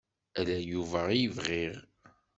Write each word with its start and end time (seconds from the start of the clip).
Ala 0.39 0.57
Yuba 0.71 1.01
i 1.13 1.27
bɣiɣ. 1.35 1.75